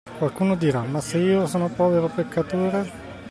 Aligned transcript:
Qualcuno 0.17 0.55
dirà: 0.55 0.81
ma 0.81 0.99
se 0.99 1.19
io 1.19 1.45
sono 1.45 1.67
povero 1.69 2.07
peccatore? 2.07 3.19